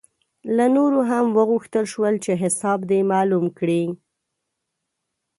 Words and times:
له 0.57 0.65
نورو 0.75 0.99
هم 1.09 1.25
وغوښتل 1.37 1.85
شول 1.93 2.15
چې 2.25 2.31
حساب 2.41 2.79
دې 2.89 2.99
معلوم 3.11 3.45
کړي. 3.57 3.83